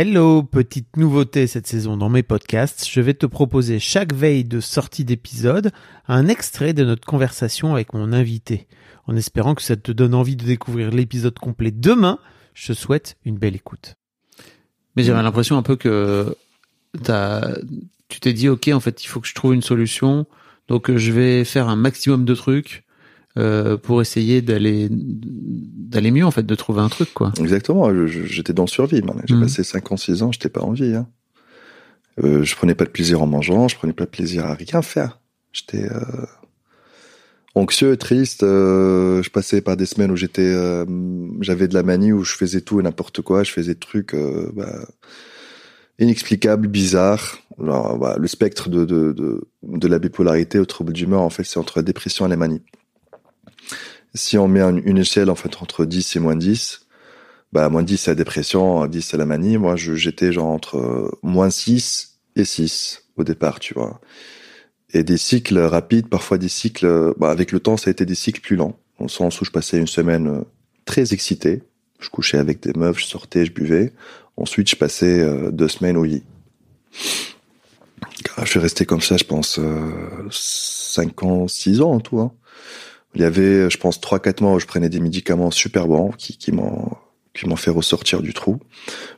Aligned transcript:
Hello, 0.00 0.44
petite 0.44 0.96
nouveauté 0.96 1.48
cette 1.48 1.66
saison 1.66 1.96
dans 1.96 2.08
mes 2.08 2.22
podcasts. 2.22 2.88
Je 2.88 3.00
vais 3.00 3.14
te 3.14 3.26
proposer 3.26 3.80
chaque 3.80 4.14
veille 4.14 4.44
de 4.44 4.60
sortie 4.60 5.04
d'épisode 5.04 5.72
un 6.06 6.28
extrait 6.28 6.72
de 6.72 6.84
notre 6.84 7.04
conversation 7.04 7.72
avec 7.72 7.92
mon 7.94 8.12
invité. 8.12 8.68
En 9.08 9.16
espérant 9.16 9.56
que 9.56 9.62
ça 9.62 9.74
te 9.74 9.90
donne 9.90 10.14
envie 10.14 10.36
de 10.36 10.44
découvrir 10.44 10.92
l'épisode 10.92 11.36
complet 11.40 11.72
demain, 11.72 12.20
je 12.54 12.68
te 12.68 12.72
souhaite 12.74 13.16
une 13.24 13.38
belle 13.38 13.56
écoute. 13.56 13.96
Mais 14.94 15.02
j'avais 15.02 15.20
l'impression 15.20 15.58
un 15.58 15.62
peu 15.62 15.74
que 15.74 16.36
t'as, 17.02 17.56
tu 18.08 18.20
t'es 18.20 18.32
dit, 18.32 18.48
ok, 18.48 18.68
en 18.72 18.78
fait, 18.78 19.02
il 19.02 19.08
faut 19.08 19.18
que 19.18 19.26
je 19.26 19.34
trouve 19.34 19.52
une 19.52 19.62
solution. 19.62 20.26
Donc, 20.68 20.94
je 20.94 21.10
vais 21.10 21.42
faire 21.42 21.68
un 21.68 21.74
maximum 21.74 22.24
de 22.24 22.36
trucs 22.36 22.84
euh, 23.36 23.76
pour 23.76 24.00
essayer 24.00 24.42
d'aller 24.42 24.88
d'aller 24.90 26.10
mieux, 26.10 26.24
en 26.24 26.30
fait, 26.30 26.44
de 26.44 26.54
trouver 26.54 26.80
un 26.80 26.88
truc, 26.88 27.12
quoi. 27.14 27.32
Exactement. 27.38 27.90
J'étais 28.06 28.52
dans 28.52 28.64
le 28.64 28.68
survie. 28.68 29.02
J'ai 29.26 29.34
Mhm. 29.34 29.42
passé 29.42 29.64
5 29.64 29.92
ans, 29.92 29.96
6 29.96 30.22
ans, 30.22 30.32
j'étais 30.32 30.48
pas 30.48 30.60
en 30.62 30.72
vie. 30.72 30.94
Hein. 30.94 31.08
Euh, 32.24 32.42
je 32.42 32.56
prenais 32.56 32.74
pas 32.74 32.84
de 32.84 32.90
plaisir 32.90 33.22
en 33.22 33.26
mangeant, 33.26 33.68
je 33.68 33.76
prenais 33.76 33.92
pas 33.92 34.04
de 34.04 34.10
plaisir 34.10 34.44
à 34.46 34.54
rien 34.54 34.82
faire. 34.82 35.20
J'étais 35.52 35.84
euh, 35.84 36.26
anxieux, 37.54 37.96
triste. 37.96 38.42
euh, 38.42 39.22
je 39.22 39.30
passais 39.30 39.60
par 39.60 39.76
des 39.76 39.86
semaines 39.86 40.10
où 40.10 40.16
j'étais, 40.16 40.42
euh, 40.42 40.84
j'avais 41.40 41.68
de 41.68 41.74
la 41.74 41.82
manie, 41.82 42.12
où 42.12 42.24
je 42.24 42.34
faisais 42.34 42.60
tout 42.60 42.80
et 42.80 42.82
n'importe 42.82 43.22
quoi. 43.22 43.44
Je 43.44 43.52
faisais 43.52 43.74
des 43.74 43.80
trucs 43.80 44.14
bah, 44.54 44.86
inexplicables, 45.98 46.68
bizarres. 46.68 47.38
Genre, 47.58 47.98
bah, 47.98 48.16
le 48.18 48.28
spectre 48.28 48.68
de, 48.68 48.84
de, 48.84 49.12
de, 49.12 49.40
de 49.62 49.88
la 49.88 49.98
bipolarité 49.98 50.58
au 50.58 50.64
trouble 50.66 50.92
d'humeur, 50.92 51.20
en 51.22 51.30
fait, 51.30 51.44
c'est 51.44 51.58
entre 51.58 51.78
la 51.78 51.82
dépression 51.82 52.26
et 52.26 52.28
la 52.28 52.36
manie. 52.36 52.62
Si 54.18 54.36
on 54.36 54.48
met 54.48 54.60
une, 54.60 54.98
échelle 54.98 55.30
entre 55.30 55.84
10 55.84 56.16
et 56.16 56.18
moins 56.18 56.34
10, 56.34 56.86
bah 57.52 57.68
moins 57.68 57.84
10 57.84 57.98
c'est 57.98 58.10
la 58.10 58.14
dépression, 58.16 58.84
10 58.86 59.00
c'est 59.00 59.16
la 59.16 59.26
manie. 59.26 59.58
Moi, 59.58 59.76
j'étais 59.76 60.36
entre 60.38 60.78
euh, 60.78 61.10
moins 61.22 61.50
6 61.50 62.18
et 62.34 62.44
6 62.44 63.04
au 63.16 63.22
départ, 63.22 63.60
tu 63.60 63.74
vois. 63.74 64.00
Et 64.92 65.04
des 65.04 65.18
cycles 65.18 65.58
rapides, 65.58 66.08
parfois 66.08 66.36
des 66.36 66.48
cycles, 66.48 67.14
bah, 67.16 67.30
avec 67.30 67.52
le 67.52 67.60
temps, 67.60 67.76
ça 67.76 67.90
a 67.90 67.92
été 67.92 68.04
des 68.04 68.16
cycles 68.16 68.40
plus 68.40 68.56
lents. 68.56 68.76
Dans 68.98 69.04
le 69.04 69.10
sens 69.10 69.40
où 69.40 69.44
je 69.44 69.52
passais 69.52 69.78
une 69.78 69.86
semaine 69.86 70.26
euh, 70.26 70.40
très 70.84 71.12
excité. 71.12 71.62
Je 72.00 72.10
couchais 72.10 72.38
avec 72.38 72.60
des 72.60 72.72
meufs, 72.76 72.98
je 72.98 73.06
sortais, 73.06 73.46
je 73.46 73.52
buvais. 73.52 73.92
Ensuite, 74.36 74.68
je 74.68 74.76
passais 74.76 75.20
euh, 75.20 75.52
deux 75.52 75.68
semaines 75.68 75.96
au 75.96 76.04
lit. 76.04 76.24
Je 78.40 78.44
suis 78.44 78.58
resté 78.58 78.84
comme 78.84 79.00
ça, 79.00 79.16
je 79.16 79.24
pense, 79.24 79.60
euh, 79.60 80.26
5 80.30 81.22
ans, 81.22 81.46
6 81.46 81.82
ans 81.82 81.92
en 81.92 82.00
tout. 82.00 82.18
Hein. 82.18 82.32
Il 83.18 83.22
y 83.22 83.24
avait, 83.24 83.68
je 83.68 83.76
pense, 83.78 84.00
3-4 84.00 84.42
mois 84.42 84.54
où 84.54 84.60
je 84.60 84.66
prenais 84.66 84.88
des 84.88 85.00
médicaments 85.00 85.50
super 85.50 85.86
bons 85.88 86.12
qui, 86.12 86.38
qui 86.38 86.52
m'ont 86.52 86.92
qui 87.34 87.46
m'ont 87.48 87.56
fait 87.56 87.70
ressortir 87.70 88.22
du 88.22 88.32
trou. 88.32 88.58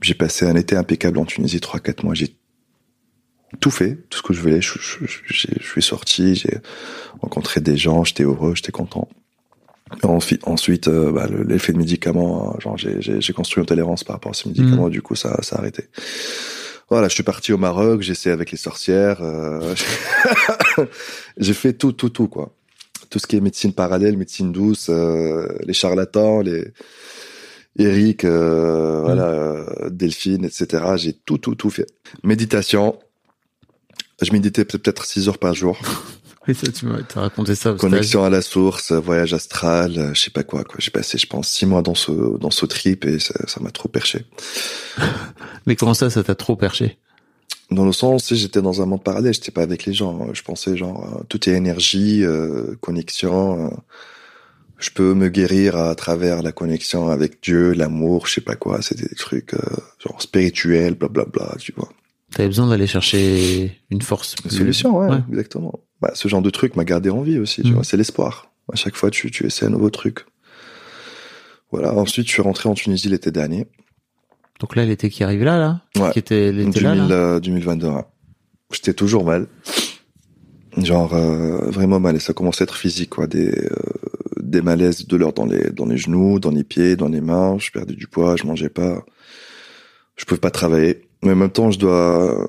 J'ai 0.00 0.14
passé 0.14 0.44
un 0.46 0.56
été 0.56 0.76
impeccable 0.76 1.18
en 1.18 1.24
Tunisie, 1.24 1.58
3-4 1.58 2.04
mois. 2.04 2.14
J'ai 2.14 2.34
tout 3.60 3.70
fait, 3.70 3.96
tout 4.10 4.18
ce 4.18 4.22
que 4.22 4.32
je 4.34 4.40
voulais. 4.40 4.60
Je, 4.60 4.72
je, 4.78 5.06
je- 5.06 5.46
je 5.60 5.66
suis 5.66 5.82
sorti, 5.82 6.34
j'ai 6.34 6.58
rencontré 7.20 7.60
des 7.60 7.76
gens, 7.76 8.02
j'étais 8.04 8.24
heureux, 8.24 8.54
j'étais 8.54 8.72
content. 8.72 9.08
Ensuite, 10.02 10.88
euh, 10.88 11.12
bah, 11.12 11.26
le- 11.30 11.42
l'effet 11.42 11.72
de 11.74 11.78
médicaments, 11.78 12.54
euh, 12.56 12.60
genre 12.60 12.76
j'ai, 12.78 13.32
construit 13.34 13.60
une 13.60 13.66
tolérance 13.66 14.04
par 14.04 14.16
rapport 14.16 14.30
à 14.30 14.34
ces 14.34 14.48
médicaments, 14.48 14.88
du 14.88 15.02
coup 15.02 15.14
ça, 15.16 15.42
ça 15.42 15.56
a 15.56 15.58
arrêté. 15.60 15.84
Voilà, 16.90 17.08
je 17.08 17.14
suis 17.14 17.22
parti 17.22 17.52
au 17.52 17.58
Maroc, 17.58 18.00
j'ai 18.02 18.12
essayé 18.12 18.32
avec 18.32 18.50
les 18.50 18.58
sorcières, 18.58 19.22
euh, 19.22 19.74
j'ai 21.38 21.54
fait 21.54 21.72
tout, 21.74 21.92
tout, 21.92 22.08
tout 22.10 22.28
quoi. 22.28 22.54
Tout 23.12 23.18
ce 23.18 23.26
qui 23.26 23.36
est 23.36 23.40
médecine 23.40 23.74
parallèle, 23.74 24.16
médecine 24.16 24.52
douce, 24.52 24.86
euh, 24.88 25.46
les 25.66 25.74
charlatans, 25.74 26.40
les 26.40 26.72
Eric, 27.78 28.24
euh, 28.24 29.02
voilà, 29.02 29.26
euh, 29.26 29.90
Delphine, 29.90 30.46
etc. 30.46 30.84
J'ai 30.96 31.12
tout, 31.12 31.36
tout, 31.36 31.54
tout 31.54 31.68
fait. 31.70 31.86
Méditation. 32.24 32.98
Je 34.20 34.32
méditais 34.32 34.64
peut-être 34.64 35.04
6 35.04 35.28
heures 35.28 35.38
par 35.38 35.54
jour. 35.54 35.78
Oui, 36.48 36.56
ça, 36.56 36.72
tu 36.72 36.86
m'as 36.86 36.98
raconté 37.14 37.54
ça 37.54 37.70
stage. 37.70 37.78
Connexion 37.78 38.24
à 38.24 38.28
la 38.28 38.42
source, 38.42 38.90
voyage 38.90 39.32
astral, 39.32 39.96
euh, 39.96 40.12
je 40.12 40.22
sais 40.22 40.30
pas 40.30 40.42
quoi. 40.42 40.64
quoi. 40.64 40.74
J'ai 40.80 40.90
passé, 40.90 41.16
je 41.16 41.28
pense, 41.28 41.48
6 41.48 41.66
mois 41.66 41.82
dans 41.82 41.94
ce 41.94 42.10
dans 42.10 42.50
ce 42.50 42.66
trip 42.66 43.04
et 43.04 43.20
ça 43.20 43.34
ça 43.46 43.60
m'a 43.60 43.70
trop 43.70 43.88
perché. 43.88 44.26
Mais 45.66 45.76
comment 45.76 45.94
ça, 45.94 46.10
ça 46.10 46.24
t'a 46.24 46.34
trop 46.34 46.56
perché? 46.56 46.98
Dans 47.72 47.84
le 47.84 47.92
sens, 47.92 48.32
j'étais 48.34 48.62
dans 48.62 48.82
un 48.82 48.86
monde 48.86 49.02
parallèle, 49.02 49.32
j'étais 49.34 49.50
pas 49.50 49.62
avec 49.62 49.84
les 49.86 49.92
gens. 49.92 50.32
Je 50.32 50.42
pensais 50.42 50.76
genre 50.76 51.18
euh, 51.20 51.22
tout 51.28 51.48
est 51.48 51.52
énergie, 51.52 52.24
euh, 52.24 52.74
connexion. 52.80 53.66
euh, 53.66 53.70
je 54.78 54.90
peux 54.90 55.14
me 55.14 55.28
guérir 55.28 55.76
à 55.76 55.94
travers 55.94 56.42
la 56.42 56.50
connexion 56.50 57.08
avec 57.08 57.40
Dieu, 57.42 57.72
l'amour, 57.72 58.26
je 58.26 58.34
sais 58.34 58.40
pas 58.40 58.56
quoi. 58.56 58.82
C'était 58.82 59.06
des 59.08 59.14
trucs 59.14 59.54
euh, 59.54 59.58
genre 60.04 60.20
spirituels, 60.20 60.94
blablabla, 60.94 61.54
tu 61.58 61.72
vois. 61.76 61.88
T'avais 62.32 62.48
besoin 62.48 62.66
d'aller 62.68 62.86
chercher 62.88 63.78
une 63.90 64.02
force. 64.02 64.34
Une 64.44 64.50
solution, 64.50 64.98
ouais, 64.98 65.08
Ouais. 65.08 65.20
exactement. 65.30 65.78
Bah, 66.00 66.10
ce 66.14 66.26
genre 66.28 66.42
de 66.42 66.50
truc 66.50 66.74
m'a 66.76 66.84
gardé 66.84 67.10
en 67.10 67.20
vie 67.22 67.38
aussi, 67.38 67.62
tu 67.62 67.68
Mhm. 67.68 67.74
vois. 67.74 67.84
C'est 67.84 67.96
l'espoir. 67.96 68.50
À 68.72 68.76
chaque 68.76 68.96
fois, 68.96 69.10
tu, 69.10 69.30
tu 69.30 69.46
essaies 69.46 69.66
un 69.66 69.70
nouveau 69.70 69.90
truc. 69.90 70.24
Voilà. 71.70 71.94
Ensuite, 71.94 72.26
je 72.26 72.32
suis 72.32 72.42
rentré 72.42 72.68
en 72.68 72.74
Tunisie 72.74 73.08
l'été 73.08 73.30
dernier. 73.30 73.66
Donc 74.62 74.76
là, 74.76 74.84
l'été 74.86 75.10
qui 75.10 75.24
arrive 75.24 75.42
là, 75.44 75.58
là, 75.58 75.80
Ouais. 76.02 76.12
qui 76.12 76.20
était 76.20 76.52
l'été 76.52 76.80
là, 76.80 76.94
2000, 76.94 77.08
là. 77.08 77.14
euh, 77.16 77.40
2022. 77.40 77.88
ouais. 77.88 78.04
J'étais 78.72 78.94
toujours 78.94 79.24
mal. 79.24 79.48
Genre, 80.78 81.12
euh, 81.14 81.68
vraiment 81.70 81.98
mal. 82.00 82.16
Et 82.16 82.20
ça 82.20 82.32
commençait 82.32 82.62
à 82.62 82.64
être 82.64 82.76
physique, 82.76 83.10
quoi. 83.10 83.26
Des, 83.26 83.50
euh, 83.50 83.68
des 84.40 84.62
malaises, 84.62 85.02
de 85.02 85.06
douleurs 85.08 85.32
dans 85.32 85.44
les, 85.46 85.70
dans 85.70 85.84
les 85.84 85.98
genoux, 85.98 86.38
dans 86.38 86.50
les 86.52 86.64
pieds, 86.64 86.96
dans 86.96 87.08
les 87.08 87.20
mains. 87.20 87.58
Je 87.58 87.70
perdais 87.72 87.92
du 87.94 88.06
poids, 88.06 88.36
je 88.36 88.44
mangeais 88.46 88.68
pas. 88.70 89.04
Je 90.16 90.24
pouvais 90.24 90.40
pas 90.40 90.50
travailler. 90.50 91.02
Mais 91.24 91.32
en 91.32 91.36
même 91.36 91.50
temps, 91.50 91.70
je 91.72 91.78
dois, 91.78 92.48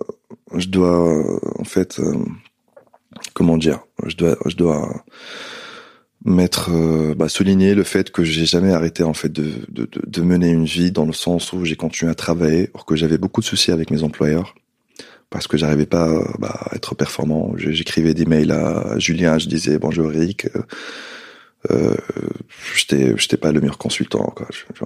je 0.55 0.67
dois, 0.67 1.17
euh, 1.17 1.39
en 1.59 1.63
fait, 1.63 1.99
euh, 1.99 2.13
comment 3.33 3.57
dire, 3.57 3.79
je 4.05 4.15
dois, 4.15 4.37
je 4.45 4.55
dois 4.55 5.03
mettre, 6.25 6.71
euh, 6.71 7.15
bah, 7.15 7.29
souligner 7.29 7.75
le 7.75 7.83
fait 7.83 8.11
que 8.11 8.23
j'ai 8.23 8.45
jamais 8.45 8.71
arrêté 8.71 9.03
en 9.03 9.13
fait 9.13 9.29
de, 9.31 9.51
de, 9.69 9.87
de, 9.93 10.21
mener 10.21 10.49
une 10.49 10.65
vie 10.65 10.91
dans 10.91 11.05
le 11.05 11.13
sens 11.13 11.51
où 11.53 11.65
j'ai 11.65 11.75
continué 11.75 12.11
à 12.11 12.15
travailler, 12.15 12.69
or 12.73 12.85
que 12.85 12.95
j'avais 12.95 13.17
beaucoup 13.17 13.41
de 13.41 13.45
soucis 13.45 13.71
avec 13.71 13.91
mes 13.91 14.03
employeurs 14.03 14.55
parce 15.33 15.47
que 15.47 15.57
j'arrivais 15.57 15.87
pas 15.87 16.07
euh, 16.07 16.23
bah, 16.37 16.67
à 16.69 16.75
être 16.75 16.93
performant. 16.93 17.53
J'écrivais 17.57 18.13
des 18.13 18.25
mails 18.25 18.51
à 18.51 18.99
Julien, 18.99 19.39
je 19.39 19.47
disais 19.47 19.79
bonjour 19.79 20.13
Eric, 20.13 20.45
euh, 20.55 20.61
euh, 21.71 21.95
j'étais 22.75 23.17
j'étais 23.17 23.37
pas 23.37 23.51
le 23.51 23.59
meilleur 23.59 23.79
consultant 23.79 24.31
quoi. 24.35 24.47
je-. 24.51 24.83